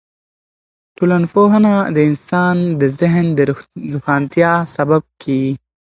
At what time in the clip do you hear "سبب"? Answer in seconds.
4.75-5.01